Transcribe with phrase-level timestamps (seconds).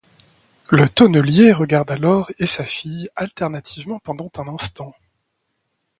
[0.71, 4.95] Le tonnelier regarda l’or et sa fille alternativement pendant un instant.